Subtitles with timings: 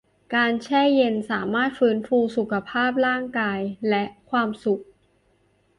[0.35, 3.59] การแช่เย็นสามารถฟื้นฟูสุขภาพร่างกาย
[3.89, 4.83] และความสุข